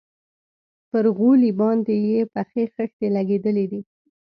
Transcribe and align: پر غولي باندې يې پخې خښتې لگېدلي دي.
پر 0.89 1.05
غولي 1.17 1.51
باندې 1.59 1.93
يې 2.09 2.21
پخې 2.33 2.63
خښتې 2.73 3.07
لگېدلي 3.15 3.65
دي. 3.71 3.81